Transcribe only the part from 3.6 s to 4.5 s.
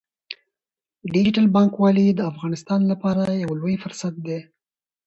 لوی فرصت دی۔